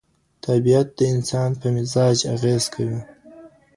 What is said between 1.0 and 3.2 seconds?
انسان په مزاج اغېز کوي.